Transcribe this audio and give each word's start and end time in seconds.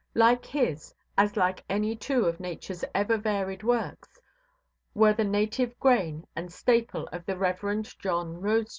Like 0.15 0.47
his, 0.47 0.95
as 1.15 1.37
like 1.37 1.63
any 1.69 1.95
two 1.95 2.25
of 2.25 2.39
Natureʼs 2.39 2.83
ever–varied 2.95 3.61
works, 3.61 4.19
were 4.95 5.13
the 5.13 5.23
native 5.23 5.79
grain 5.79 6.25
and 6.35 6.51
staple 6.51 7.05
of 7.09 7.23
the 7.27 7.37
Rev. 7.37 7.61
John 7.99 8.41
Rosedew. 8.41 8.69